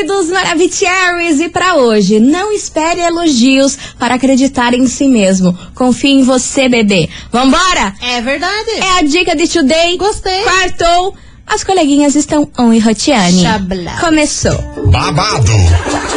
[0.00, 5.56] queridos Maravicheries, e para hoje, não espere elogios para acreditar em si mesmo.
[5.74, 7.08] Confie em você, bebê.
[7.30, 7.94] Vambora?
[8.00, 8.70] É verdade.
[8.80, 9.98] É a dica de today.
[9.98, 10.42] Gostei.
[10.42, 11.14] Quartou.
[11.46, 13.42] As coleguinhas estão on e Rotiane.
[13.42, 13.98] Chablau.
[14.00, 14.56] Começou.
[14.86, 15.52] babado,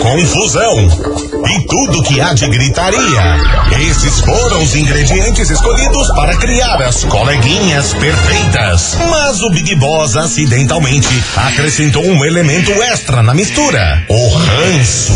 [0.02, 3.40] confusão e tudo que há de gritaria.
[3.90, 8.98] Esses foram os ingredientes escolhidos para criar as coleguinhas perfeitas.
[9.10, 15.14] Mas o Big Boss acidentalmente acrescentou um elemento extra na mistura: o ranço.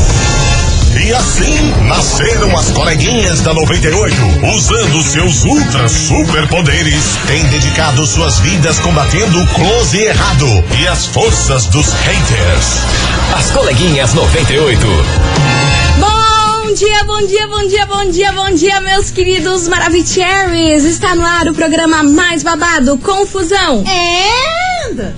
[1.00, 4.16] E assim nasceram as coleguinhas da 98,
[4.56, 11.68] usando seus ultra superpoderes, têm dedicado suas vidas combatendo o close errado e as forças
[11.68, 12.80] dos haters.
[13.38, 15.57] As coleguinhas 98.
[16.68, 20.84] Bom dia, bom dia, bom dia, bom dia, bom dia, meus queridos Maravicheries.
[20.84, 23.86] Está no ar o programa mais babado, Confusão.
[23.88, 24.67] É.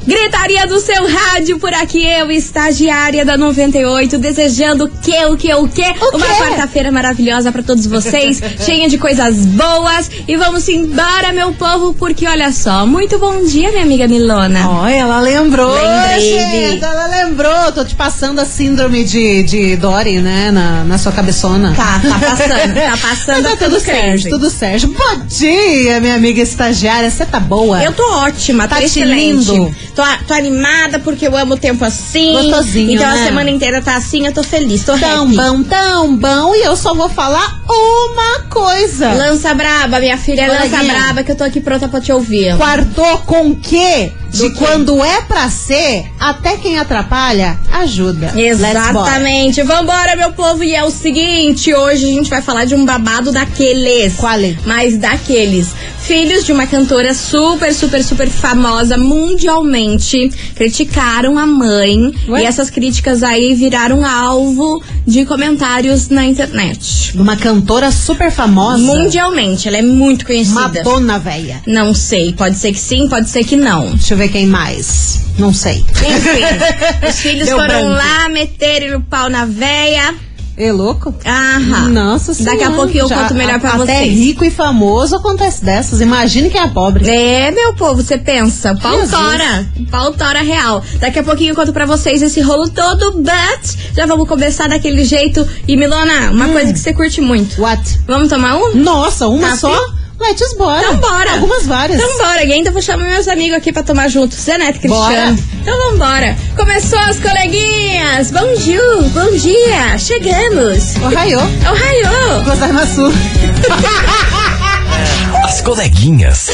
[0.06, 5.68] Gritaria do seu rádio por aqui, eu, estagiária da 98, desejando que, o que, o
[5.68, 5.82] que?
[5.82, 6.34] Uma quê?
[6.40, 10.10] quarta-feira maravilhosa pra todos vocês, cheia de coisas boas.
[10.28, 14.68] E vamos embora, meu povo, porque olha só, muito bom dia, minha amiga Milona.
[14.70, 15.74] Olha, ela lembrou.
[15.74, 17.72] Lembrei, gente, ela lembrou.
[17.74, 20.52] Tô te passando a síndrome de, de Dory, né?
[20.52, 21.74] Na, na sua cabeçona.
[21.76, 24.88] Tá, tá passando, tá passando Tá tudo certo, tudo certo.
[24.88, 27.10] Bom dia, minha amiga estagiária.
[27.10, 27.84] Você tá boa?
[27.84, 29.50] Eu tô ótima, Tá te excelente.
[29.52, 29.59] lindo.
[29.96, 32.34] Tô, tô animada porque eu amo o tempo assim.
[32.34, 33.22] Gostosinho, Então né?
[33.22, 35.36] a semana inteira tá assim, eu tô feliz, tô Tão happy.
[35.36, 36.56] bom, tão bom.
[36.56, 39.14] E eu só vou falar uma coisa.
[39.14, 40.94] Lança braba, minha filha, lança Coleguinha.
[40.94, 42.56] braba que eu tô aqui pronta pra te ouvir.
[42.58, 44.12] Quartou com quê?
[44.32, 48.32] De quando é pra ser, até quem atrapalha, ajuda.
[48.36, 49.62] Exatamente.
[49.64, 50.64] Vambora, meu povo.
[50.64, 54.16] E é o seguinte, hoje a gente vai falar de um babado daqueles.
[54.16, 54.56] Qual é?
[54.66, 55.74] Mas daqueles.
[56.00, 62.12] Filhos de uma cantora super, super, super famosa mundialmente criticaram a mãe.
[62.28, 62.42] Ué?
[62.42, 67.16] E essas críticas aí viraram alvo de comentários na internet.
[67.16, 68.82] Uma cantora super famosa.
[68.84, 70.60] Mundialmente, ela é muito conhecida.
[70.60, 71.62] Madonna, véia.
[71.68, 73.92] Não sei, pode ser que sim, pode ser que não.
[73.92, 75.22] Deixa eu ver quem mais.
[75.38, 75.78] Não sei.
[75.80, 76.44] Enfim,
[77.08, 77.90] os filhos Deu foram branco.
[77.90, 80.14] lá meterem o pau na véia.
[80.58, 81.16] É louco?
[81.26, 81.88] Aham.
[81.88, 82.58] Nossa senhora.
[82.58, 84.14] Daqui a pouquinho eu Já conto melhor pra a- Até vocês.
[84.14, 86.02] rico e famoso acontece dessas.
[86.02, 87.10] Imagine quem é pobre.
[87.10, 88.76] É, meu povo, você pensa.
[88.76, 89.10] Pau Jesus.
[89.12, 89.68] tora.
[89.90, 90.84] Pau tora real.
[91.00, 95.06] Daqui a pouquinho eu conto pra vocês esse rolo todo, but já vamos começar daquele
[95.06, 95.48] jeito.
[95.66, 97.62] E Milona, uma coisa que você curte muito.
[97.62, 97.98] What?
[98.06, 98.76] Vamos tomar um?
[98.76, 99.86] Nossa, uma Tá só?
[100.20, 100.82] Let's bora.
[100.82, 101.32] Então bora.
[101.32, 102.00] Algumas várias.
[102.00, 104.36] Então bora, e ainda vou chamar meus amigos aqui pra tomar junto.
[104.36, 105.36] Zé Neto e Cristiano.
[105.36, 105.48] Bora.
[105.62, 106.36] Então vambora.
[106.56, 108.32] Começou as coleguinhas.
[108.32, 108.82] Bom dia,
[109.14, 109.98] bom dia.
[109.98, 110.96] Chegamos.
[110.98, 111.40] Ohio.
[111.40, 112.44] Ohio.
[112.44, 113.14] Gozaimasu.
[115.46, 116.48] As coleguinhas.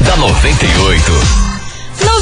[0.00, 1.51] da 98.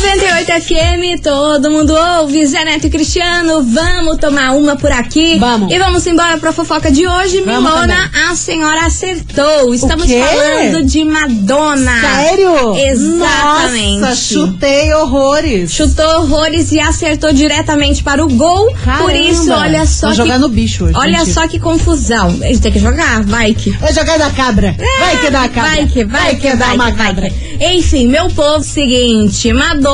[0.01, 2.47] 98 FM, todo mundo ouve.
[2.47, 5.39] Zé Neto e Cristiano, vamos tomar uma por aqui.
[5.39, 5.71] Vamos.
[5.71, 7.43] E vamos embora pra fofoca de hoje.
[7.43, 9.75] Vamos Milona, a senhora acertou.
[9.75, 12.01] Estamos falando de Madonna.
[12.01, 12.75] Sério?
[12.79, 14.01] Exatamente.
[14.01, 15.71] Nossa, chutei horrores.
[15.71, 18.73] Chutou horrores e acertou diretamente para o gol.
[18.83, 19.05] Caramba.
[19.05, 20.23] Por isso, olha só Vou que.
[20.23, 20.95] jogar no bicho hoje.
[20.97, 21.35] Olha mentira.
[21.35, 22.39] só que confusão.
[22.41, 23.69] Ele tem que jogar, vai que.
[23.73, 24.75] Vai jogar da cabra.
[24.99, 25.71] vai que dá cabra.
[25.71, 27.31] Vai que, vai, que, dá vai, uma que, vai cabra.
[27.31, 27.51] que.
[27.63, 29.90] Enfim, meu povo, seguinte, Madonna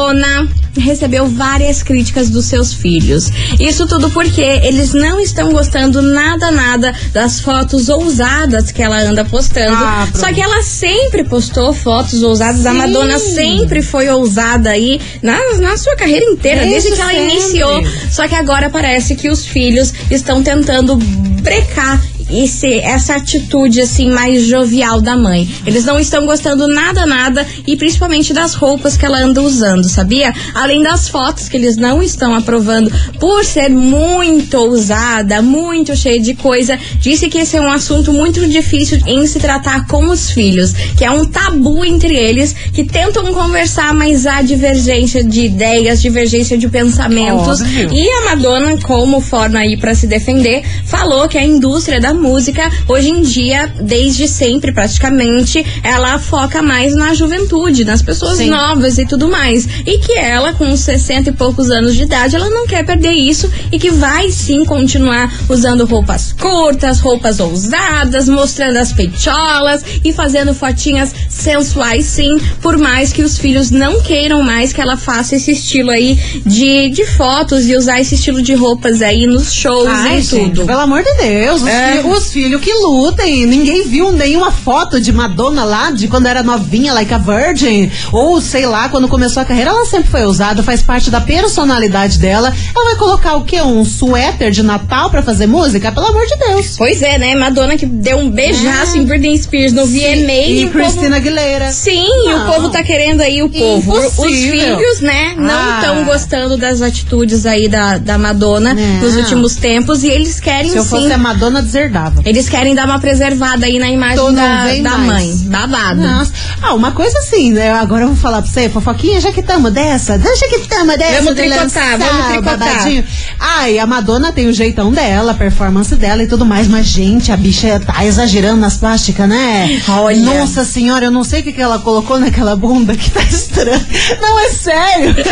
[0.79, 3.31] recebeu várias críticas dos seus filhos.
[3.59, 9.25] Isso tudo porque eles não estão gostando nada, nada das fotos ousadas que ela anda
[9.25, 9.77] postando.
[9.77, 10.07] Ah.
[10.15, 12.67] Só que ela sempre postou fotos ousadas.
[12.67, 12.77] A Sim.
[12.77, 17.34] Madonna sempre foi ousada aí na, na sua carreira inteira, desde, Desde que ela sempre.
[17.37, 17.83] iniciou.
[18.11, 24.47] Só que agora parece que os filhos estão tentando brecar esse, essa atitude assim mais
[24.47, 25.48] jovial da mãe.
[25.64, 30.32] Eles não estão gostando nada, nada e principalmente das roupas que ela anda usando, sabia?
[30.54, 36.34] Além das fotos que eles não estão aprovando por ser muito ousada, muito cheia de
[36.34, 36.78] coisa.
[37.00, 41.04] Disse que esse é um assunto muito difícil em se tratar com os filhos, que
[41.04, 46.68] é um tabu entre eles, que tentam conversar, mas há divergência de ideias, divergência de
[46.68, 47.60] pensamentos.
[47.60, 47.92] Óbvio.
[47.92, 52.71] E a Madonna, como forma aí pra se defender, falou que a indústria da música,
[52.89, 58.51] hoje em dia, desde sempre praticamente, ela foca mais na juventude, nas pessoas Sim.
[58.51, 59.66] novas e tudo mais.
[59.86, 63.51] E que ela, com 60 e poucos anos de idade, ela não quer perder isso
[63.71, 70.54] e que vai sim continuar usando roupas curtas, roupas ousadas, mostrando as peitolas e fazendo
[70.54, 75.53] fotinhas sensuais, sim, por mais que os filhos não queiram mais que ela faça esse
[75.53, 80.18] estilo aí de, de fotos e usar esse estilo de roupas aí nos shows Ai,
[80.18, 80.66] e gente, tudo.
[80.66, 82.05] pelo amor de Deus, os, Aham.
[82.10, 83.47] Os filhos que lutem.
[83.47, 87.91] Ninguém viu nenhuma foto de Madonna lá, de quando era novinha, like a virgin.
[88.12, 92.18] Ou, sei lá, quando começou a carreira, ela sempre foi usada, faz parte da personalidade
[92.18, 92.53] dela.
[92.74, 93.60] Ela vai colocar o quê?
[93.62, 95.91] Um suéter de Natal pra fazer música?
[95.92, 96.74] Pelo amor de Deus.
[96.76, 97.34] Pois é, né?
[97.34, 98.98] Madonna que deu um beijaço É.
[98.98, 100.32] em Britney Spears no VMA.
[100.32, 101.72] E, povo- Cristina Aguilera.
[101.72, 102.47] Sim, e o Não.
[102.53, 103.92] povo tá querendo aí o povo.
[103.92, 104.76] Os Impossível.
[104.78, 105.78] filhos, né, não Ah.
[105.80, 109.00] estão gostando das atitudes aí da, da Madonna Não.
[109.00, 110.88] nos últimos tempos e eles querem Se eu sim.
[110.91, 111.62] fosse a Madonna,
[111.97, 112.22] deserdava.
[112.25, 115.33] Eles querem dar uma preservada aí na imagem da, da mãe.
[115.47, 116.01] Babado.
[116.01, 116.33] Nossa.
[116.63, 117.72] Ah, uma coisa assim, né?
[117.72, 121.22] Agora eu vou falar pra você, fofoquinha, já que tamo dessa, já que tamo dessa.
[121.22, 122.59] Vamos de tricotar, vamos tricotar.
[122.59, 123.04] babadinho.
[123.39, 127.33] Ai, a Madonna tem o jeitão dela, a performance dela e tudo mais, mas, gente,
[127.33, 129.81] a bicha tá exagerando nas plásticas, né?
[129.89, 130.16] Olha.
[130.19, 133.87] Nossa senhora, eu não sei o que, que ela colocou naquela bunda que tá estranho.
[134.21, 135.15] Não, é sério.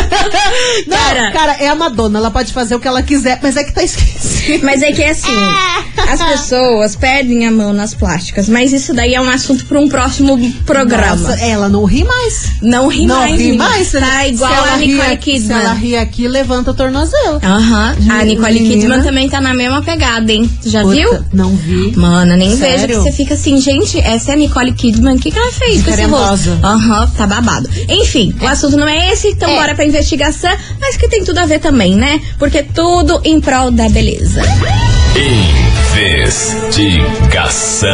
[0.87, 1.31] Não, Cara.
[1.31, 3.83] cara, é a Madonna, ela pode fazer o que ela quiser, mas é que tá
[3.83, 4.63] esquisito.
[4.63, 5.31] Mas é que é assim,
[6.09, 6.54] as pessoas
[6.99, 11.15] perdem a mão nas plásticas, mas isso daí é um assunto para um próximo programa.
[11.15, 12.51] Nossa, ela não ri mais.
[12.61, 13.31] Não ri não mais.
[13.37, 13.63] ri menina.
[13.69, 13.87] mais.
[13.87, 15.59] se- Tá igual a Nicole aqui- Se Kidman.
[15.61, 17.39] ela rir aqui, levanta o tornozelo.
[17.43, 17.95] Aham.
[18.09, 18.75] A Nicole Menina.
[18.75, 20.49] Kidman também tá na mesma pegada, hein?
[20.65, 21.25] Já Puta, viu?
[21.33, 21.93] Não vi.
[21.95, 22.87] Mano, nem Sério?
[22.87, 25.51] vejo que você fica assim, gente, essa é a Nicole Kidman, o que, que ela
[25.51, 26.49] fez com esse rosto?
[26.63, 27.69] Aham, tá babado.
[27.89, 29.55] Enfim, o assunto não é esse, então É.
[29.55, 32.21] bora pra investigação, mas que tem tudo a ver também, né?
[32.37, 34.41] Porque tudo em prol da beleza.
[35.97, 37.89] Investigação.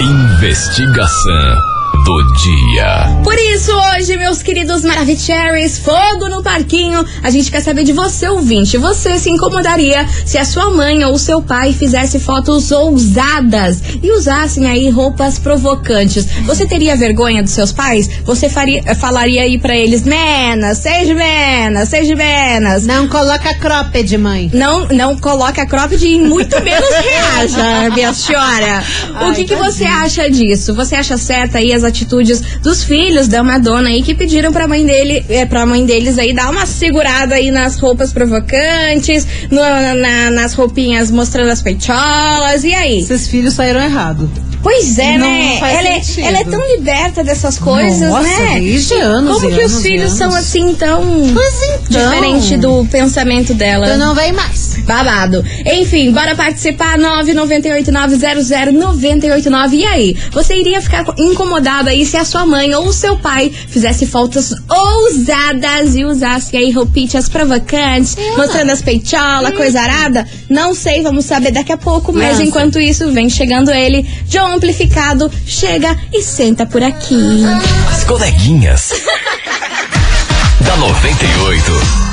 [0.00, 1.67] Investigação
[2.04, 3.20] do dia.
[3.22, 8.28] Por isso, hoje, meus queridos Maravicheries, fogo no parquinho, a gente quer saber de você,
[8.28, 8.76] ouvinte.
[8.76, 14.66] Você se incomodaria se a sua mãe ou seu pai fizesse fotos ousadas e usassem
[14.66, 16.26] aí roupas provocantes?
[16.44, 18.08] Você teria vergonha dos seus pais?
[18.24, 22.86] Você faria, falaria aí pra eles, menas, seja menas, seja menas.
[22.86, 24.50] Não coloca cropped, mãe.
[24.52, 28.82] Não, não coloque a cropped e muito menos reaja, minha senhora.
[29.10, 30.74] O Ai, que, que você acha disso?
[30.74, 34.84] Você acha certa aí as atitudes dos filhos da Madonna aí que pediram pra mãe
[34.84, 39.60] dele, é, pra mãe deles aí dar uma segurada aí nas roupas provocantes, no-
[40.00, 42.98] na- nas roupinhas mostrando as peitolas, e aí?
[42.98, 44.30] Esses filhos saíram errado.
[44.62, 45.56] Pois é, Não né?
[45.60, 48.60] faz Ela é, ela é tão liberta dessas coisas, Nossa, né?
[48.60, 51.42] desde anos Como que os anos e filhos são assim tão então.
[51.88, 53.88] diferente do pensamento dela?
[53.88, 54.76] Tu não vem mais.
[54.84, 55.44] Babado.
[55.66, 56.98] Enfim, bora participar.
[56.98, 59.72] 998900989.
[59.72, 60.16] E aí?
[60.32, 64.52] Você iria ficar incomodado aí se a sua mãe ou o seu pai fizesse fotos
[64.68, 70.26] ousadas e usasse aí roupinhas provocantes, mostrando as peitolas, coisa arada?
[70.48, 72.12] Não sei, vamos saber daqui a pouco.
[72.12, 72.44] Mas Nossa.
[72.44, 77.42] enquanto isso, vem chegando ele, John Amplificado, chega e senta por aqui.
[77.90, 78.92] As coleguinhas.
[80.60, 82.07] da 98.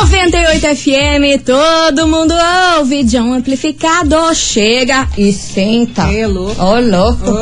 [0.00, 2.34] 98 FM, todo mundo
[2.76, 3.02] ouve.
[3.04, 6.06] John Amplificado, chega e senta.
[6.06, 6.62] Que louco.
[6.62, 7.24] Ô, louco.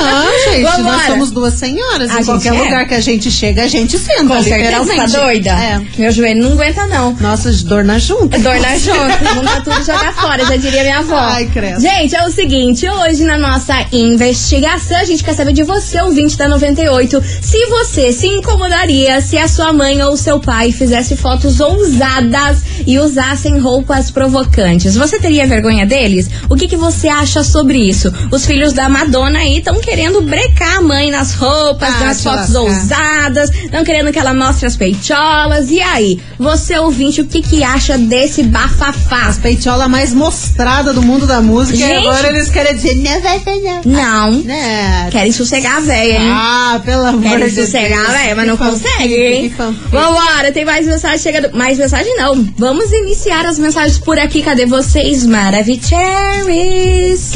[0.00, 1.06] Não, gente, nós Vambora.
[1.06, 2.10] somos duas senhoras.
[2.10, 2.62] A em qualquer é.
[2.62, 4.26] lugar que a gente chega, a gente senta.
[4.26, 5.50] Com certeza, tá doida?
[5.50, 5.80] É.
[5.96, 7.12] Meu joelho não aguenta, não.
[7.14, 8.38] Nossa, de dor na junta.
[8.38, 11.16] Dor na junta, junta tudo e joga fora, já diria minha avó.
[11.16, 11.80] Ai, credo.
[11.80, 16.36] Gente, é o seguinte, hoje na nossa investigação, a gente quer saber de você, ouvinte
[16.36, 21.60] da 98, se você se incomodaria se a sua mãe ou seu pai fizesse fotos
[21.60, 24.96] ousadas e usassem roupas provocantes.
[24.96, 26.28] Você teria vergonha deles?
[26.48, 28.12] O que, que você acha sobre isso?
[28.32, 32.50] Os filhos da Madonna aí estão querendo brecar a mãe nas roupas, Ah, nas fotos
[32.52, 32.60] lascar.
[32.60, 35.70] ousadas, estão querendo que ela mostre as peitolas.
[35.70, 39.26] E aí, você ouvinte, o que, que acha desse bafafá?
[39.28, 41.78] As peitiola mais mostrada do mundo da música.
[41.78, 41.90] Gente.
[42.04, 43.82] E agora eles querem dizer, não vai ser não.
[43.84, 44.32] Não.
[44.42, 45.08] Né?
[45.12, 46.30] Querem sossegar a véia, hein?
[46.32, 47.66] Ah, pelo amor Querem de Deus.
[47.66, 49.54] sossegar a véia, mas não consegue, hein?
[49.90, 51.56] Vambora, tem mais mensagem chegando.
[51.56, 52.44] Mais mensagem não.
[52.56, 54.42] Vamos iniciar as mensagens por aqui.
[54.42, 57.32] Cadê vocês, Maravicheries?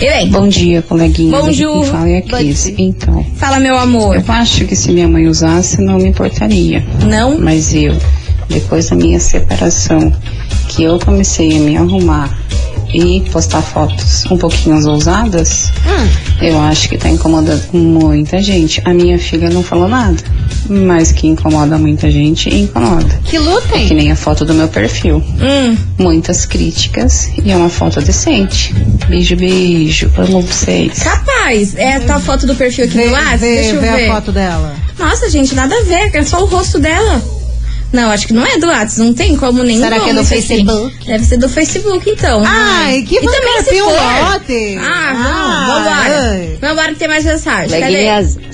[0.00, 1.40] E bem, Bom dia, coleguinhas.
[1.40, 1.78] Bonjour.
[1.78, 2.66] Aqui quem fala é a Cris.
[2.78, 4.16] Então, fala meu amor.
[4.16, 6.84] eu acho que se minha mãe usasse, não me importaria.
[7.06, 7.38] Não?
[7.38, 7.96] Mas eu,
[8.48, 10.12] depois da minha separação,
[10.68, 12.38] que eu comecei a me arrumar
[12.92, 16.08] e postar fotos um pouquinho ousadas, Hum.
[16.40, 18.80] eu acho que tá incomodando muita gente.
[18.84, 20.22] A minha filha não falou nada,
[20.68, 23.20] mas que incomoda muita gente, incomoda.
[23.24, 23.94] Que É que lutem.
[23.94, 25.16] nem a foto do meu perfil.
[25.40, 25.76] Hum.
[25.98, 28.74] Muitas críticas e é uma foto decente.
[29.08, 30.10] Beijo, beijo.
[30.16, 30.98] Amo vocês.
[31.02, 31.74] Capaz.
[31.76, 33.38] É a foto do perfil aqui Vê, do lado?
[33.38, 34.10] vê, Deixa eu vê ver.
[34.10, 34.76] a foto dela.
[34.98, 36.10] Nossa, gente, nada a ver.
[36.14, 37.22] É só o rosto dela.
[37.92, 40.20] Não, acho que não é do WhatsApp, não tem como nem Será que é do
[40.20, 40.28] aqui.
[40.28, 41.06] Facebook?
[41.06, 42.42] Deve ser do Facebook, então.
[42.46, 43.92] Ai, que E também se for.
[43.92, 44.78] pilote.
[44.78, 46.30] Ah, Ah, vambora.
[46.30, 46.58] ai.
[46.60, 47.80] Vambora que tem mais mensagem.
[47.80, 48.08] Cadê?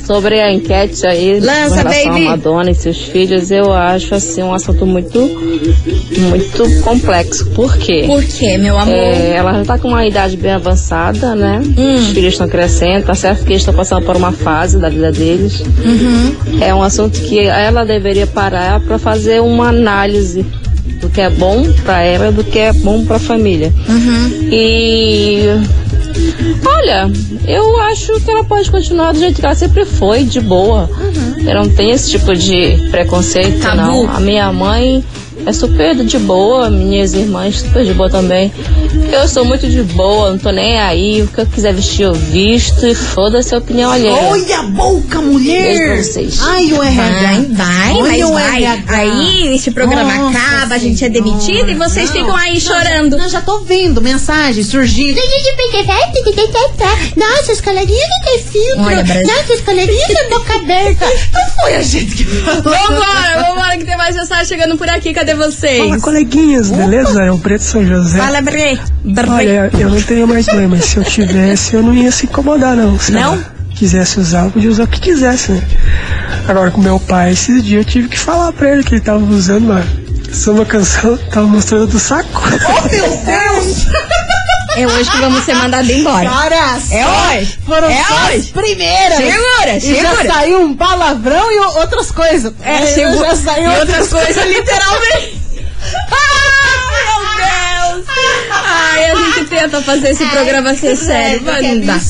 [0.06, 2.26] Sobre a enquete aí Lança, com relação baby.
[2.26, 7.46] a Madonna e seus filhos, eu acho assim um assunto muito, muito complexo.
[7.50, 8.04] Por quê?
[8.06, 8.94] Por quê, meu amor?
[8.94, 11.62] É, ela já tá com uma idade bem avançada, né?
[11.76, 11.96] Hum.
[11.96, 15.10] Os filhos estão crescendo, tá certo que eles estão passando por uma fase da vida
[15.10, 15.60] deles.
[15.60, 16.60] Uhum.
[16.60, 20.44] É um assunto que ela deveria parar para fazer uma análise
[21.00, 23.72] do que é bom para ela e do que é bom para a família.
[23.88, 24.48] Uhum.
[24.52, 25.46] E
[26.66, 27.10] olha,
[27.46, 30.88] eu acho que ela pode continuar do jeito que ela sempre foi, de boa.
[31.38, 33.76] Eu não tenho esse tipo de preconceito, Tabu.
[33.76, 34.10] não.
[34.10, 35.04] A minha mãe
[35.46, 38.52] é super de boa, minhas irmãs super de boa também.
[39.12, 41.22] Eu sou muito de boa, não tô nem aí.
[41.22, 42.86] O que eu quiser vestir, eu visto.
[42.86, 44.14] E foda-se a opinião alheia.
[44.14, 45.62] Olha a boca, mulher!
[45.62, 46.38] Beijo pra vocês.
[46.42, 47.20] Ai, o RH.
[47.20, 48.64] Vai, vai, Olha mas o vai.
[48.64, 48.96] RH.
[48.96, 52.16] Aí esse programa Nossa acaba, a gente é demitido e vocês Não.
[52.16, 53.16] ficam aí Não, chorando.
[53.16, 55.20] Não, já tô vendo mensagem surgindo.
[57.16, 58.82] Nossa, as coleguinhas não tem filtro.
[58.82, 59.04] Olha.
[59.04, 61.06] Nossa, as coleguinhas têm boca aberta.
[61.34, 62.62] Não foi a gente que falou.
[62.62, 65.12] Vambora, vambora que tem mais mensagem chegando por aqui.
[65.12, 65.78] Cadê vocês?
[65.88, 67.22] Fala, coleguinhas, beleza?
[67.22, 68.18] É o Preto São José.
[68.18, 68.80] Fala, Bre.
[69.28, 72.76] Olha, eu não tenho mais mãe, mas se eu tivesse, eu não ia se incomodar,
[72.76, 72.98] não.
[72.98, 73.38] Se Não?
[73.74, 75.62] quisesse usar, podia usar o que quisesse, né?
[76.46, 79.24] Agora, com meu pai, esses dias eu tive que falar pra ele que ele tava
[79.24, 79.84] usando uma,
[80.32, 82.30] só uma canção, tava mostrando do saco.
[82.40, 83.86] Oh, meu Deus!
[84.76, 86.28] É hoje que vamos ser mandados embora.
[86.28, 87.06] Cara, É
[87.38, 87.58] hoje.
[87.66, 88.36] Foram É só hoje.
[88.38, 89.16] as primeiras.
[89.16, 90.24] Segura, E segura.
[90.24, 92.52] já saiu um palavrão e outras coisas.
[92.62, 93.28] É, segura.
[93.30, 95.44] já saiu E outras coisas, literalmente.
[96.10, 98.06] Ai, meu Deus!
[98.50, 102.00] Ai, a gente tenta fazer esse programa ser sério, mas não dá.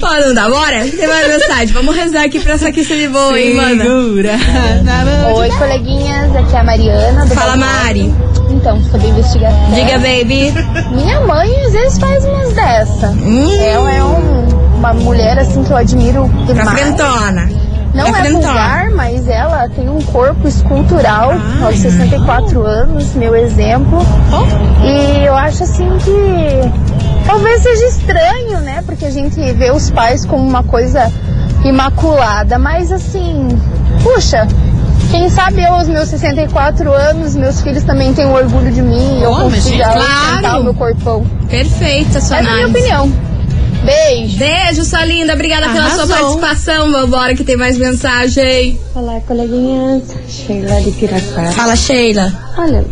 [0.00, 0.80] Mas não dá, bora?
[0.88, 1.66] Tem mais mensagem.
[1.74, 3.82] Vamos rezar aqui pra essa ser de boa, hein, mano?
[3.82, 4.38] Segura.
[5.36, 7.26] Oi, coleguinhas, aqui é a Mariana.
[7.26, 7.56] Do Fala.
[7.56, 8.14] Mari.
[8.64, 9.70] Então, sobre investigação.
[9.74, 10.50] Diga, baby.
[10.94, 13.08] Minha mãe às vezes faz umas dessa.
[13.62, 16.80] Ela é um- uma mulher assim que eu admiro Pra demais.
[16.80, 17.48] frentona.
[17.94, 18.46] Não pra é frentona.
[18.46, 23.98] vulgar, mas ela tem um corpo escultural aos 64 anos, meu exemplo.
[24.82, 28.82] E eu acho assim que talvez seja estranho, né?
[28.86, 31.12] Porque a gente vê os pais como uma coisa
[31.62, 33.46] imaculada, mas assim,
[34.02, 34.48] puxa,
[35.10, 39.30] quem sabe eu aos meus 64 anos, meus filhos também têm orgulho de mim, eu
[39.30, 40.60] Oh, mas consiga claro.
[40.60, 41.26] o meu corpão.
[41.48, 43.12] Perfeita sua Essa é a minha opinião.
[43.84, 44.38] Beijo.
[44.38, 45.34] Beijo, sua linda.
[45.34, 46.38] Obrigada pela sua Arrasou.
[46.38, 46.90] participação.
[46.90, 48.78] Vambora que tem mais mensagem.
[48.94, 50.02] Olá, coleguinhas.
[50.26, 51.52] Sheila de Piraquara.
[51.52, 52.32] Fala, Sheila.
[52.56, 52.82] Olha,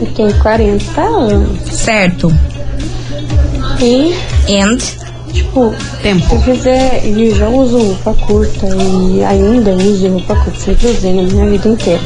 [0.00, 1.58] eu tenho 40 anos.
[1.72, 2.32] Certo.
[3.80, 4.14] E,
[4.48, 4.78] And?
[5.36, 6.26] Tipo, Tempo.
[6.28, 8.66] se eu quiser, e já uso roupa curta
[9.12, 12.00] e ainda uso roupa curta, sempre usei na minha vida inteira.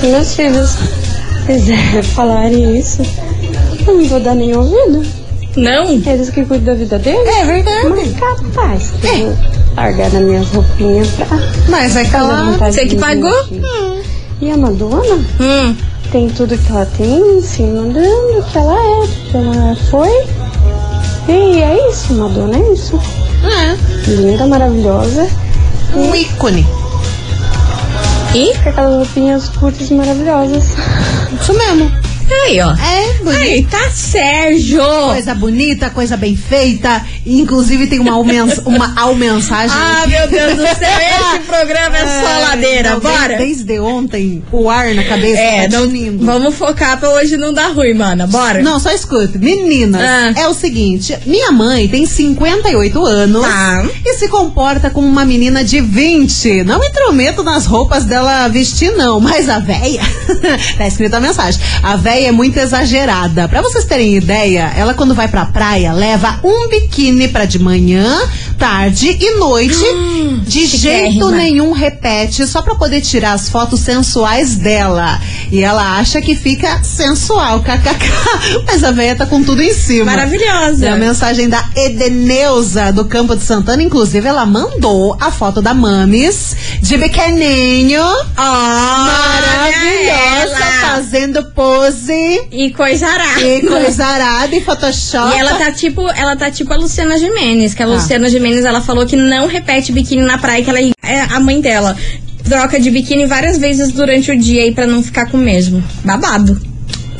[0.00, 0.76] Se meus filhos
[1.46, 3.02] quiserem falarem isso,
[3.86, 5.02] eu não vou dar nem ouvido.
[5.56, 5.90] Não?
[5.90, 7.26] Eles que cuidam da vida deles.
[7.36, 7.88] É verdade.
[7.88, 9.36] Mas capaz que eu vou
[9.76, 11.26] largar nas minhas roupinhas pra
[11.68, 12.52] Mas é claro.
[12.52, 13.32] vontade Você que pagou?
[13.44, 13.60] vestir.
[14.42, 15.74] E a Madonna Hum.
[16.12, 20.24] tem tudo que ela tem em cima do que ela é, que ela foi.
[21.30, 23.00] E é isso, Madonna é isso.
[23.44, 24.10] É.
[24.10, 25.28] Linda, maravilhosa.
[25.94, 26.66] Um ícone.
[28.34, 28.52] E?
[28.62, 30.74] Com aquelas roupinhas curtas maravilhosas.
[31.40, 31.99] Isso mesmo.
[32.32, 32.72] Aí, ó.
[32.72, 33.40] É, bonito.
[33.40, 34.82] Aí, tá Sérgio.
[35.12, 37.04] Coisa bonita, coisa bem feita.
[37.26, 39.76] Inclusive tem uma, almens uma almensagem.
[39.76, 40.88] Ah, meu Deus do céu,
[41.34, 42.90] esse programa é só ladeira.
[42.92, 43.36] não, Bora.
[43.36, 46.24] Desde, desde ontem, o ar na cabeça É, tá não, tinindo.
[46.24, 48.26] vamos focar pra hoje não dar ruim, mana.
[48.26, 48.62] Bora.
[48.62, 49.38] Não, só escuta.
[49.38, 50.32] Meninas, Ah.
[50.40, 53.84] é o seguinte: minha mãe tem 58 anos Tá.
[54.04, 56.64] e se comporta como uma menina de 20.
[56.64, 60.00] Não me intrometo nas roupas dela vestir, não, mas a véia.
[60.78, 61.60] tá escrita a mensagem.
[61.82, 63.48] A véia é muito exagerada.
[63.48, 68.18] Pra vocês terem ideia, ela quando vai pra praia leva um biquíni pra de manhã,
[68.58, 69.74] tarde e noite.
[70.46, 75.20] de jeito nenhum repete, só pra poder tirar as fotos sensuais dela.
[75.50, 78.10] E ela acha que fica sensual, kkk.
[78.66, 80.04] Mas a véia tá com tudo em cima.
[80.04, 80.84] Maravilhosa.
[80.84, 85.74] E a mensagem da Edeneuza do Campo de Santana, inclusive, ela mandou a foto da
[85.74, 88.04] Mamis de biquininho.
[88.36, 90.80] maravilhosa, ela.
[90.94, 93.40] fazendo pose E coisa arada.
[93.40, 95.34] e coisa arada e Photoshop.
[95.34, 97.88] E ela tá tipo, ela tá tipo a Luciana Gimenez, que a Ah.
[97.88, 101.60] Luciana Gimenez ela falou que não repete biquíni na praia, que ela é a mãe
[101.60, 101.96] dela.
[102.50, 105.80] Troca de biquíni várias vezes durante o dia aí pra não ficar com o mesmo.
[106.04, 106.69] Babado.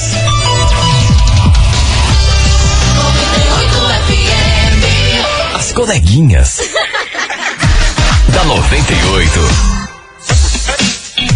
[5.55, 6.59] As coleguinhas.
[8.53, 9.72] Da 98.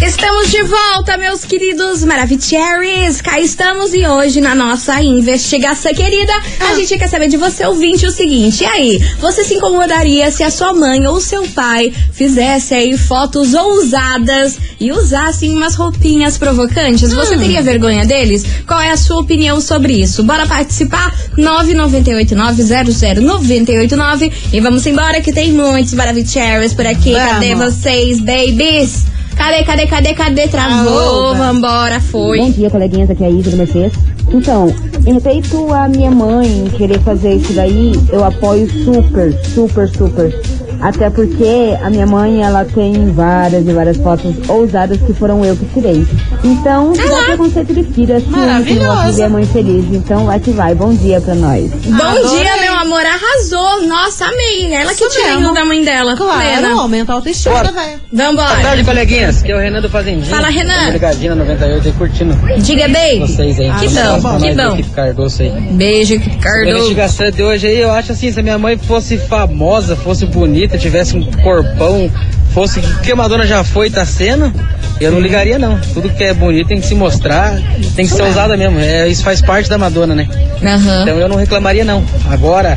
[0.00, 3.20] Estamos de volta, meus queridos Maravicheries.
[3.20, 8.06] Cá estamos e hoje na nossa investigação querida, a gente quer saber de você, ouvinte,
[8.06, 8.62] o seguinte.
[8.62, 13.54] E aí, você se incomodaria se a sua mãe ou seu pai fizesse aí fotos
[13.54, 17.12] ousadas e usassem umas roupinhas provocantes?
[17.12, 18.44] Você teria vergonha deles?
[18.68, 20.22] Qual é a sua opinião sobre isso?
[20.22, 21.12] Bora participar?
[21.36, 27.14] 998900989 e vamos embora que tem muitos Maravicheries por aqui.
[27.14, 27.74] Cadê Vamos.
[27.74, 29.17] vocês, babies?
[29.38, 30.48] Cadê, cadê, cadê, cadê?
[30.48, 32.38] Travou, vambora, foi.
[32.38, 33.08] Bom dia, coleguinhas.
[33.08, 33.96] Aqui é a Isa do Mercedes.
[34.34, 34.74] Então,
[35.06, 40.67] em respeito à minha mãe querer fazer isso daí, eu apoio super, super, super.
[40.80, 45.56] Até porque a minha mãe, ela tem várias e várias fotos ousadas que foram eu
[45.56, 46.06] que tirei.
[46.44, 48.78] Então, se dá preconceito de filho, assim, Maravilhoso.
[48.80, 49.84] que gosta de ver a mãe feliz.
[49.92, 50.74] Então, vai que vai.
[50.74, 51.70] Bom dia pra nós.
[51.84, 52.38] Bom Adorei.
[52.42, 53.86] dia, meu amor, arrasou.
[53.86, 54.72] Nossa, amei.
[54.72, 55.18] Ela que Isso
[55.50, 56.16] o da mãe dela.
[56.16, 56.80] Claro, Plena.
[56.80, 57.98] aumenta a autoestima da velha.
[58.12, 58.60] Boa Vambora.
[58.62, 59.42] tarde, coleguinhas.
[59.42, 60.24] Que é o Renan do Fazendinha.
[60.26, 60.90] Fala, Renan.
[60.92, 63.18] Na 98 aí, curtindo Diga, baby.
[63.20, 63.70] vocês aí.
[63.72, 64.74] Que Um abraço bom, que bom.
[64.74, 65.50] equipe Cardoso aí.
[65.72, 66.70] Beijo, A Cardo.
[66.70, 70.67] investigação de hoje aí, eu acho assim, se a minha mãe fosse famosa, fosse bonita,
[70.76, 72.10] tivesse um corpão,
[72.58, 74.52] fosse que a Madonna já foi e tá sendo,
[75.00, 75.78] eu não ligaria não.
[75.94, 77.56] Tudo que é bonito tem que se mostrar,
[77.94, 78.80] tem que ser usada mesmo.
[78.80, 80.28] É, isso faz parte da Madonna, né?
[80.60, 81.02] Aham.
[81.02, 82.04] Então eu não reclamaria não.
[82.28, 82.76] Agora,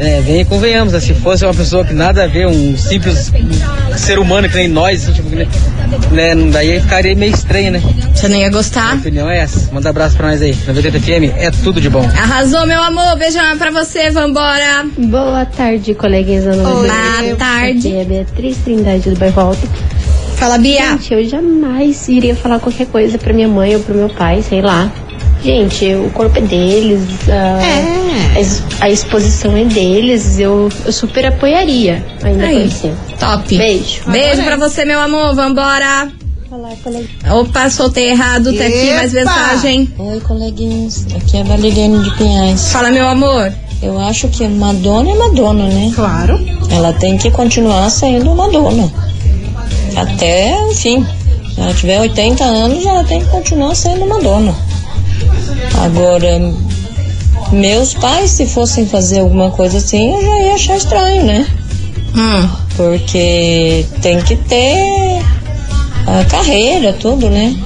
[0.00, 1.00] é, vem e convenhamos, né?
[1.00, 3.30] se fosse uma pessoa que nada a ver, um simples
[3.98, 5.46] ser humano que nem nós, assim, tipo, né?
[6.52, 7.82] daí ficaria meio estranho, né?
[8.14, 8.94] Você não ia A gostar?
[8.96, 9.72] opinião é essa.
[9.72, 10.56] Manda abraço pra nós aí.
[10.66, 12.04] 98 FM é tudo de bom.
[12.04, 13.16] Arrasou, meu amor.
[13.18, 14.86] Beijão pra você, vambora.
[14.96, 16.62] Boa tarde, 98.
[16.62, 17.88] Boa tarde.
[17.88, 19.68] Aqui é a Beatriz Trindade do Bairro Alto.
[20.36, 20.92] Fala, Bia.
[20.92, 24.62] Gente, eu jamais iria falar qualquer coisa pra minha mãe ou pro meu pai, sei
[24.62, 24.90] lá.
[25.42, 28.40] Gente, o corpo é deles, a, É.
[28.80, 32.68] a a exposição é deles, eu, eu super apoiaria, ainda Aí.
[32.70, 32.94] cima.
[33.18, 33.56] Top.
[33.56, 34.00] Beijo.
[34.08, 35.34] Beijo pra você, meu amor.
[35.34, 36.10] Vambora.
[36.50, 37.06] Olá, colega.
[37.32, 38.52] Opa, soltei errado.
[38.52, 39.30] Tá aqui mais Epa.
[39.30, 39.92] mensagem.
[39.98, 41.06] Oi, coleguinhas.
[41.14, 42.72] Aqui é a Valeriane de Pinhais.
[42.72, 43.52] Fala, meu amor.
[43.80, 45.92] Eu acho que Madonna é Madonna, né?
[45.94, 46.38] Claro.
[46.70, 48.92] Ela tem que continuar sendo Madonna.
[49.96, 51.06] Até, enfim,
[51.54, 54.54] se ela tiver 80 anos, ela tem que continuar sendo Madonna.
[55.84, 56.40] Agora,
[57.52, 61.46] meus pais, se fossem fazer alguma coisa assim, eu já ia achar estranho, né?
[62.14, 62.48] Hum.
[62.76, 65.22] Porque tem que ter
[66.06, 67.56] a carreira, tudo, né?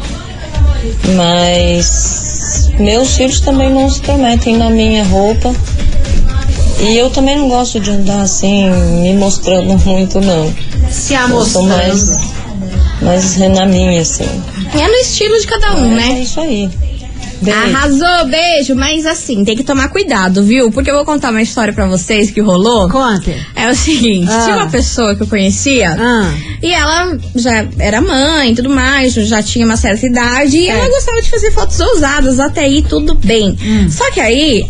[1.16, 5.55] Mas meus filhos também não se intrometem na minha roupa.
[6.83, 8.68] E eu também não gosto de andar assim,
[9.03, 10.53] me mostrando muito, não.
[10.90, 12.33] Se Eu sou mais, amostrando.
[13.03, 14.25] mais na minha, assim.
[14.75, 16.21] É no estilo de cada um, É né?
[16.21, 16.68] isso aí.
[17.40, 17.59] Beijo.
[17.59, 18.77] Arrasou, beijo.
[18.77, 20.71] Mas assim, tem que tomar cuidado, viu?
[20.71, 22.88] Porque eu vou contar uma história pra vocês que rolou.
[22.88, 23.35] Conte.
[23.57, 24.42] É o seguinte, Ah.
[24.45, 26.33] tinha uma pessoa que eu conhecia Ah.
[26.62, 30.88] e ela já era mãe e tudo mais, já tinha uma certa idade e ela
[30.88, 33.57] gostava de fazer fotos ousadas, até aí tudo bem.
[33.90, 34.64] Só que aí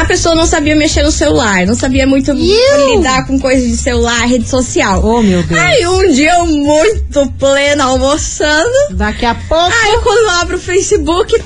[0.00, 4.26] A pessoa não sabia mexer no celular, não sabia muito lidar com coisas de celular,
[4.26, 5.04] rede social.
[5.04, 5.60] Oh, meu Deus.
[5.60, 8.70] Aí um dia eu muito plena almoçando.
[8.92, 9.70] Daqui a pouco.
[9.84, 11.38] Aí quando eu abro o Facebook!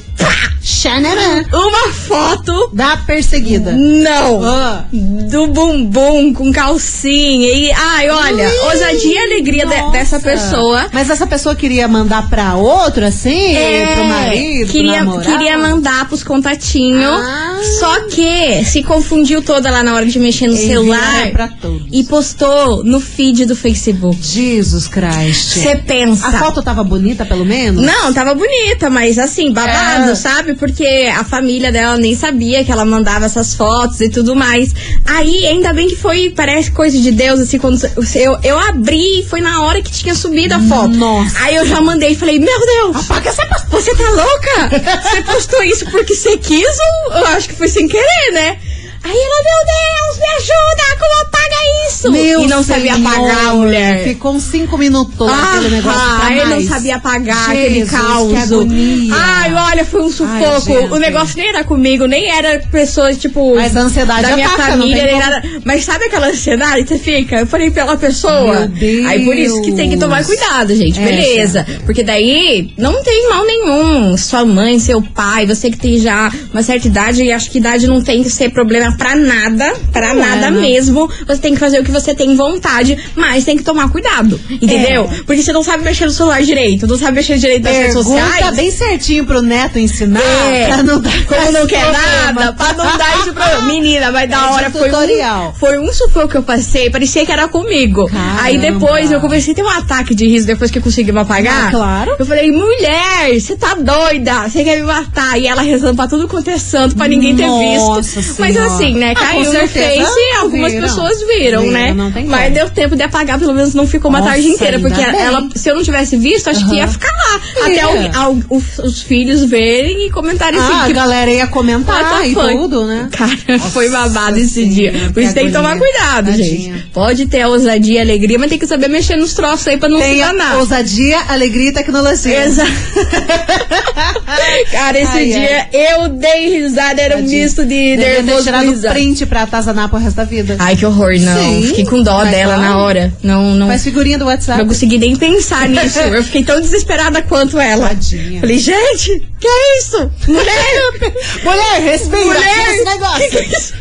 [0.63, 1.45] Xanarã.
[1.53, 2.71] Uma foto.
[2.73, 3.73] Da perseguida.
[3.73, 4.43] Não.
[4.45, 4.85] Ah.
[4.93, 7.49] Do bumbum com calcinha.
[7.49, 10.87] E, ai, olha, Ui, ousadia e alegria de- dessa pessoa.
[10.93, 13.55] Mas essa pessoa queria mandar pra outro, assim?
[13.95, 15.31] pro marido, É, queria, pro namorado?
[15.31, 17.05] queria mandar pros contatinhos.
[17.21, 17.61] Ah.
[17.81, 21.89] Só que se confundiu toda lá na hora de mexer no celular todos.
[21.91, 24.19] e postou no feed do Facebook.
[24.23, 25.61] Jesus Christ.
[25.61, 26.27] Você pensa.
[26.29, 27.83] A foto tava bonita, pelo menos?
[27.85, 30.04] Não, tava bonita, mas assim, babado, É.
[30.15, 30.55] sabe?
[30.55, 34.75] Porque a família dela nem sabia que ela mandava essas fotos e tudo mais.
[35.05, 37.79] Aí, ainda bem que foi, parece coisa de Deus, assim, quando
[38.15, 40.89] eu, eu abri e foi na hora que tinha subido a foto.
[40.97, 41.37] Nossa.
[41.41, 45.01] Aí eu já mandei e falei, meu Deus, apaga essa Você tá louca?
[45.03, 46.67] Você postou isso porque você quis
[47.09, 48.59] ou eu acho que foi sem querer, né?
[49.05, 51.55] Aí ela, meu Deus, me ajuda, como apaga
[51.89, 52.11] isso?
[52.11, 54.05] Meu e não sabia Senhor, apagar, mulher.
[54.05, 58.35] Ficou uns cinco minutos aquele negócio Ah, ele não sabia apagar Jesus, aquele que caos.
[58.53, 59.15] agonia.
[59.15, 60.73] Ai, olha, foi um sufoco.
[60.73, 60.93] gente.
[60.93, 63.55] o negócio nem era comigo, nem era pessoas, tipo.
[63.55, 65.25] Mas a ansiedade da minha ataca, não família, nem como.
[65.31, 65.43] nada.
[65.65, 67.41] Mas sabe aquela ansiedade que você fica?
[67.41, 68.61] Eu falei pela pessoa.
[68.61, 69.07] Meu Deus.
[69.07, 70.99] Aí por isso que tem que tomar cuidado, gente.
[71.01, 71.67] É, Beleza.
[71.85, 74.17] Porque daí não tem mal nenhum.
[74.17, 77.87] Sua mãe, seu pai, você que tem já uma certa idade, e acho que idade
[77.87, 79.73] não tem que ser problema pra nada.
[79.93, 80.61] Pra Não é, nada né?
[80.61, 81.09] mesmo.
[81.27, 84.41] Você tem que fazer o que você tem vontade, mas tem que tomar cuidado.
[84.51, 85.09] Entendeu?
[85.13, 85.23] É.
[85.25, 88.57] Porque você não sabe mexer no celular direito, não sabe mexer direito nas redes sociais.
[88.57, 90.21] bem certinho pro neto ensinar.
[90.51, 92.33] É, pra não dar como não quer problema.
[92.33, 93.63] nada, pra não dar esse problema.
[93.67, 95.51] Menina, mas da É hora foi tutorial.
[95.51, 98.07] um, foi um sufoco que eu passei, parecia que era comigo.
[98.07, 98.43] Caramba.
[98.43, 101.21] Aí depois eu comecei a ter um ataque de riso depois que eu consegui me
[101.21, 101.69] apagar.
[101.69, 102.17] Ah, claro.
[102.19, 105.39] Eu falei, mulher, você tá doida, você quer me matar.
[105.39, 108.41] E ela rezando pra tudo é santo, pra ninguém ter Nossa visto.
[108.41, 108.71] Mas Senhora.
[108.85, 110.89] Assim, né, Ah, caiu com no Face e algumas viram.
[110.89, 111.93] pessoas viram, Viram, né?
[112.27, 114.79] Mas deu tempo de apagar, pelo menos não ficou uma Nossa, tarde inteira.
[114.79, 115.21] Porque bem.
[115.21, 117.41] ela, se eu não tivesse visto, acho que ia ficar lá.
[117.57, 117.65] Ia.
[117.65, 120.73] Até al- al- os, os filhos verem e comentarem assim.
[120.73, 122.47] Ah, a que galera ia comentar e fuck?
[122.53, 123.09] tudo, né?
[123.13, 124.93] Cara, foi babado esse Senhora, dia.
[125.07, 126.45] Por que isso tem que tomar cuidado, Tadinha.
[126.45, 126.85] gente.
[126.93, 129.89] Pode ter a ousadia e alegria, mas tem que saber mexer nos troços aí pra
[129.89, 130.55] não se Tem danar.
[130.55, 132.45] a ousadia, alegria e tecnologia.
[132.45, 132.71] Exato.
[134.71, 137.45] Cara, esse Ai, dia eu dei risada, era um Tadinha.
[137.45, 138.95] misto de Devia nervoso tirado risada.
[138.95, 140.57] print pra atazanar pro resto da vida.
[140.59, 141.39] Ai, que horror, não.
[141.43, 142.71] Sim, Fiquei com dó mas dela claro.
[142.71, 143.13] na hora.
[143.23, 143.67] Não, não.
[143.69, 144.59] Faz figurinha do WhatsApp.
[144.61, 145.99] Não consegui nem pensar nisso.
[145.99, 147.89] Eu fiquei tão desesperada quanto ela.
[147.89, 148.41] Tadinha.
[148.41, 150.11] Falei, gente, que é isso?
[150.29, 151.13] Mulher!
[151.43, 152.25] Mulher, respira.
[152.25, 152.75] Mulher!
[152.75, 153.19] esse negócio.
[153.21, 153.75] Que que é isso?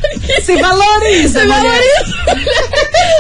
[0.44, 1.62] Se valoriza, mulher.
[1.62, 2.44] valoriza.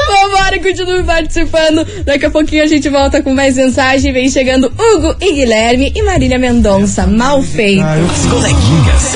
[0.07, 1.85] Vambora, continue participando.
[2.05, 4.11] Daqui a pouquinho a gente volta com mais mensagem.
[4.13, 7.05] Vem chegando Hugo e Guilherme e Marília Mendonça.
[7.07, 7.83] Mal feito.
[7.83, 9.13] As coleguinhas.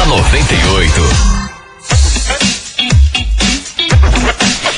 [0.00, 0.92] Da 98.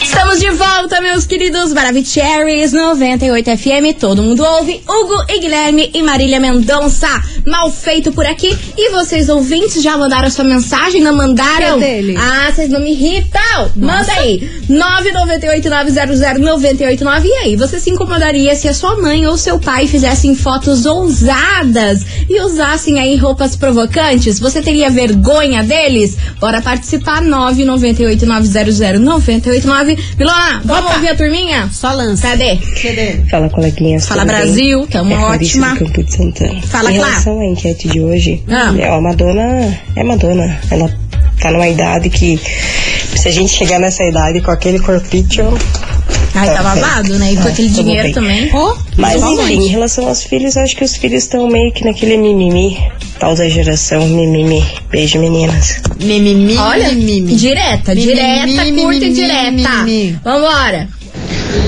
[0.02, 3.98] Estamos de volta, meus queridos Maravicheries 98 FM.
[4.00, 4.82] Todo mundo ouve.
[4.88, 7.06] Hugo e Guilherme e Marília Mendonça.
[7.46, 8.56] Mal feito por aqui.
[8.76, 11.00] E vocês, ouvintes, já mandaram sua mensagem?
[11.02, 11.78] Não mandaram?
[11.80, 12.16] Cadê ele?
[12.16, 13.70] Ah, vocês não me irritam.
[13.76, 14.48] Manda aí.
[14.68, 17.24] 998-900-989.
[17.24, 22.04] E aí, você se incomodaria se a sua mãe ou seu pai fizessem fotos ousadas
[22.28, 24.38] e usassem aí roupas provocantes?
[24.38, 26.16] Você teria vergonha deles?
[26.40, 27.22] Bora participar.
[27.22, 29.98] 998-900-989.
[30.18, 30.94] Milona, vamos Opa.
[30.94, 31.68] ouvir a turminha?
[31.72, 32.28] Só lança.
[32.28, 32.56] Cadê?
[32.56, 33.20] Cadê?
[33.30, 34.06] Fala, coleguinhas.
[34.06, 34.42] Fala, tudo bem?
[34.42, 35.76] Brasil, que é uma é ótima.
[36.68, 37.20] Fala, Clara.
[37.32, 38.74] Relação à enquete de hoje, Ah.
[38.78, 40.60] é, a Madonna é Madonna.
[40.70, 40.90] Ela
[41.40, 42.38] tá numa idade que,
[43.16, 45.56] se a gente chegar nessa idade com aquele corpinho...
[46.34, 47.32] Ai, tá babado, né?
[47.32, 48.12] E com Ah, aquele tamo dinheiro bem.
[48.14, 48.50] também.
[48.54, 52.16] Ó, Mas enfim, em relação aos filhos, acho que os filhos estão meio que naquele
[52.16, 52.78] mimimi,
[53.18, 54.64] tal da geração mimimi.
[54.90, 55.82] Beijo, meninas.
[56.02, 57.34] Mimimi, Olha, mimimi.
[57.36, 59.50] direta, Mimimi, direta, curta e mimimi, direta.
[59.84, 60.18] mimimi.
[60.24, 60.88] Vambora.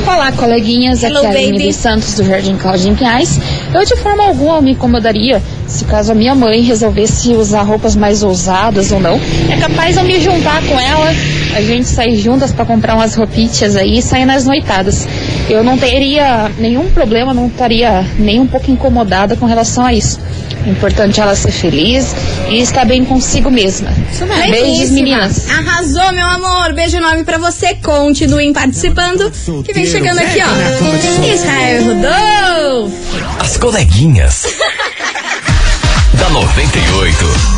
[0.06, 1.02] Olá, coleguinhas.
[1.02, 3.40] Aqui Hello, é a Aline dos Santos do Jardim Cláudio em Pinhais.
[3.72, 8.22] Eu, de forma alguma, me incomodaria se caso a minha mãe resolvesse usar roupas mais
[8.22, 9.18] ousadas ou não.
[9.50, 11.08] É capaz de eu me juntar com ela,
[11.56, 15.06] a gente sair juntas para comprar umas roupitas aí e sair nas noitadas.
[15.48, 20.18] Eu não teria nenhum problema, não estaria nem um pouco incomodada com relação a isso.
[20.66, 22.14] O importante é ela ser feliz
[22.48, 23.90] e estar bem consigo mesma.
[24.50, 25.50] Beijos, meninas.
[25.50, 26.72] Arrasou, meu amor.
[26.72, 27.74] Beijo enorme pra você.
[27.74, 29.30] Continuem participando.
[29.62, 31.24] Que vem chegando aqui, ó.
[31.34, 32.96] Israel Rodolfo.
[33.38, 34.46] As coleguinhas.
[36.14, 37.53] da 98.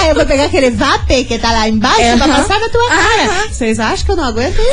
[0.01, 2.37] Ai, eu vou pegar aquele vape que tá lá embaixo pra Aham.
[2.43, 3.49] passar na tua cara.
[3.51, 4.57] Vocês acham que eu não aguento?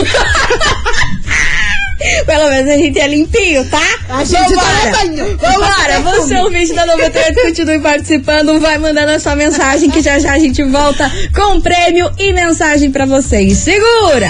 [2.25, 3.81] Pelo menos a gente é limpinho, tá?
[4.09, 4.67] A gente Vambora.
[4.81, 5.37] toma banho.
[5.37, 10.33] Vambora, você ouvinte da 98, continue participando, vai mandando a sua mensagem que já já
[10.33, 13.57] a gente volta com prêmio e mensagem pra vocês.
[13.57, 14.27] Segura!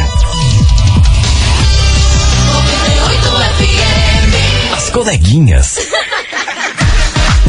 [4.95, 5.77] Coleguinhas.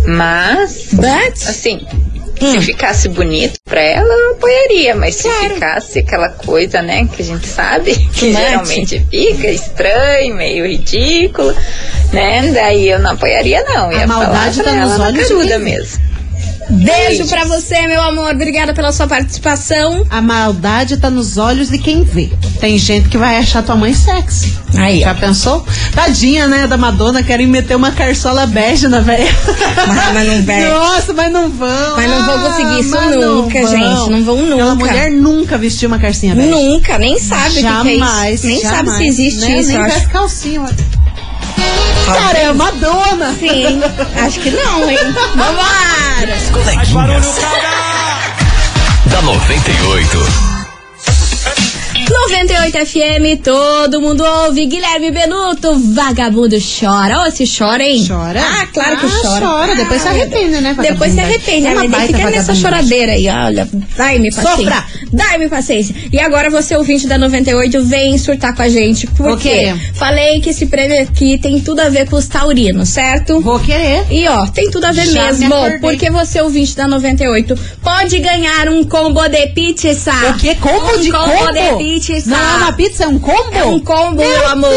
[0.08, 1.86] Mas, But, assim,
[2.42, 2.54] Hum.
[2.54, 4.96] se ficasse bonito pra ela, eu apoiaria.
[4.96, 10.66] Mas se ficasse aquela coisa, né, que a gente sabe que geralmente fica estranho, meio
[10.66, 11.56] ridículo,
[12.12, 12.52] né?
[12.52, 13.92] Daí eu não apoiaria, não.
[13.92, 15.58] Ia A maldade falar tá nos ela na olhos vê.
[15.60, 16.11] mesmo.
[16.72, 18.32] Beijo pra você, meu amor.
[18.32, 20.06] Obrigada pela sua participação.
[20.10, 22.32] A maldade tá nos olhos de quem vê.
[22.60, 24.56] Tem gente que vai achar tua mãe sexy.
[24.78, 25.66] Aí, Já pensou?
[25.94, 29.28] Tadinha, né, da Madonna, querem meter uma carçola bege na velha.
[29.88, 30.62] Mas- mas não vai.
[30.70, 31.96] Nossa, mas não vão.
[31.98, 33.70] Mas não vão Ah, conseguir isso mas nunca, vão.
[33.70, 34.10] gente.
[34.10, 34.86] Não vão Aquela nunca.
[34.88, 36.50] mulher nunca vestiu uma carcinha bege.
[36.50, 38.48] Nunca, nem sabe o que que é Jamais, isso.
[38.48, 39.94] Nem sabe se existe nem, isso, nem eu acho.
[39.96, 40.62] veste calcinha.
[40.62, 41.01] olha.
[42.06, 43.34] Cara, é Madonna.
[43.34, 43.82] Sim,
[44.26, 44.98] acho que não, hein?
[45.36, 46.34] Vambora!
[46.36, 47.40] As coleguinhas.
[49.08, 50.51] da 98.
[52.12, 54.66] 98 FM, todo mundo ouve.
[54.66, 57.22] Guilherme Benuto, vagabundo chora.
[57.26, 58.06] Ô, se chora, hein?
[58.06, 58.42] Chora?
[58.42, 59.46] Ah, claro que Ah, chora.
[59.46, 59.76] chora.
[59.76, 61.88] Depois se arrepende, né, Depois se arrepende, É né?
[61.88, 63.28] Daí fica nessa choradeira aí.
[63.30, 64.58] Olha, dai-me paciência.
[64.58, 64.86] Sofra.
[65.14, 65.96] Dai-me paciência.
[66.12, 69.08] E agora você, ouvinte da 98, vem surtar com a gente.
[69.08, 69.74] Por Vou quê?
[69.96, 73.40] Falei que esse prêmio aqui tem tudo a ver com os taurinos, certo?
[73.40, 74.06] Vou querer.
[74.12, 75.80] E ó, tem tudo a ver Já me mesmo, acordei.
[75.80, 80.12] porque você, ouvinte da 98, pode ganhar um combo de pizza.
[80.30, 80.56] O quê?
[80.56, 81.32] Combo um de combo?
[81.32, 81.54] combo?
[81.54, 82.01] de pizza.
[82.26, 83.54] Não é uma pizza, é um combo?
[83.54, 84.72] É um combo, meu amor.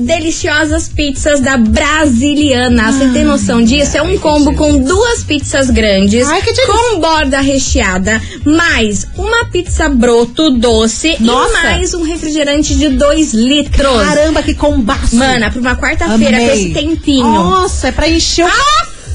[0.00, 2.92] Deliciosas pizzas da Brasiliana.
[2.92, 3.96] Você tem noção disso?
[3.96, 9.88] É um combo com duas pizzas grandes, Ai, que com borda recheada, mais uma pizza
[9.88, 11.58] broto doce Nossa.
[11.58, 14.02] e mais um refrigerante de 2 litros.
[14.02, 15.16] Caramba, que combaço.
[15.16, 17.24] Mana, pra uma quarta-feira com esse tempinho.
[17.24, 18.50] Nossa, é pra encher o,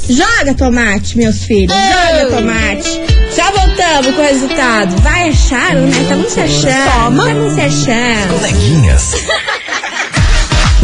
[0.09, 1.71] Joga tomate, meus filhos.
[1.71, 2.99] Joga tomate.
[3.35, 4.95] Já voltamos com o resultado.
[5.01, 5.91] Vai achar, né?
[6.01, 6.91] Estamos se achando.
[6.91, 7.27] Toma.
[7.31, 8.39] Estamos se achando.
[8.39, 9.13] Coleguinhas.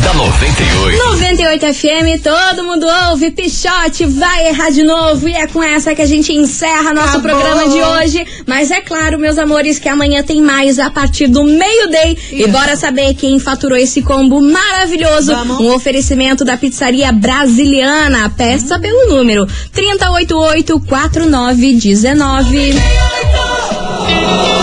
[0.04, 0.98] da 98.
[0.98, 3.32] 98 FM, todo mundo ouve.
[3.32, 5.28] Pichote vai errar de novo.
[5.28, 7.32] E é com essa que a gente encerra nosso Acabou.
[7.32, 8.26] programa de hoje.
[8.46, 12.18] Mas é claro, meus amores, que amanhã tem mais a partir do meio-day.
[12.32, 15.34] E bora saber quem faturou esse combo maravilhoso.
[15.34, 15.60] Vamos.
[15.60, 18.30] Um oferecimento da pizzaria brasiliana.
[18.30, 22.74] Peça pelo número 3088-4919.
[22.76, 24.57] Conta, Milona,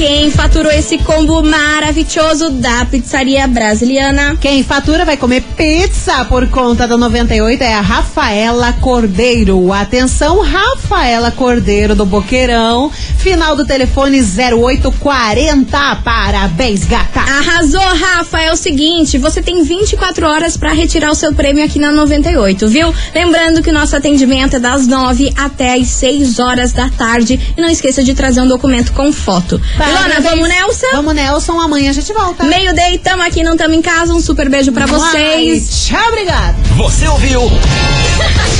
[0.00, 4.34] quem faturou esse combo maravilhoso da pizzaria brasiliana?
[4.40, 9.70] Quem fatura vai comer pizza por conta da 98 é a Rafaela Cordeiro.
[9.74, 12.90] Atenção, Rafaela Cordeiro do Boqueirão.
[13.20, 15.96] Final do telefone 0840.
[16.02, 17.20] Parabéns, gata.
[17.20, 18.40] Arrasou, Rafa.
[18.40, 22.66] É o seguinte, você tem 24 horas pra retirar o seu prêmio aqui na 98,
[22.68, 22.94] viu?
[23.14, 27.38] Lembrando que o nosso atendimento é das 9 até as 6 horas da tarde.
[27.56, 29.60] E não esqueça de trazer um documento com foto.
[29.76, 30.22] Parabéns.
[30.22, 30.86] vamos, Nelson?
[30.92, 31.60] Vamos, Nelson.
[31.60, 32.44] Amanhã a gente volta.
[32.44, 34.14] Meio day, tamo aqui, não tamo em casa.
[34.14, 35.86] Um super beijo pra vocês.
[35.86, 36.56] Tchau, obrigado.
[36.76, 37.42] Você ouviu?